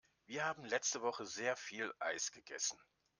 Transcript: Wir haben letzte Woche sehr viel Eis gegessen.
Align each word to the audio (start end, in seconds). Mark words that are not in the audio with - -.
Wir 0.25 0.45
haben 0.45 0.65
letzte 0.65 1.03
Woche 1.03 1.27
sehr 1.27 1.55
viel 1.55 1.93
Eis 1.99 2.31
gegessen. 2.31 2.79